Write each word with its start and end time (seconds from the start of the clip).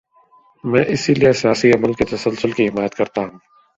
میں 0.63 0.83
اسی 0.87 1.13
لیے 1.13 1.33
سیاسی 1.33 1.71
عمل 1.71 1.93
کے 1.93 2.05
تسلسل 2.05 2.51
کی 2.51 2.67
حمایت 2.67 2.95
کرتا 2.95 3.21
ہوں۔ 3.21 3.37